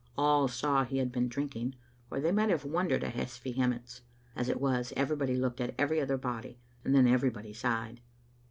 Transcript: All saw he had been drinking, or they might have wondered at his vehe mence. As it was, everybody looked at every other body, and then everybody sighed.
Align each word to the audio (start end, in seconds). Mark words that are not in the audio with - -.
All 0.17 0.47
saw 0.47 0.83
he 0.83 0.97
had 0.97 1.11
been 1.11 1.27
drinking, 1.27 1.75
or 2.09 2.19
they 2.19 2.31
might 2.31 2.49
have 2.49 2.65
wondered 2.65 3.03
at 3.03 3.13
his 3.13 3.37
vehe 3.37 3.67
mence. 3.69 4.01
As 4.35 4.49
it 4.49 4.59
was, 4.59 4.91
everybody 4.97 5.35
looked 5.35 5.61
at 5.61 5.75
every 5.77 6.01
other 6.01 6.17
body, 6.17 6.57
and 6.83 6.95
then 6.95 7.05
everybody 7.05 7.53
sighed. 7.53 8.01